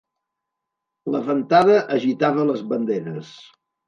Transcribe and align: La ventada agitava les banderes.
La 1.15 1.19
ventada 1.27 1.75
agitava 1.97 2.47
les 2.47 2.65
banderes. 2.73 3.31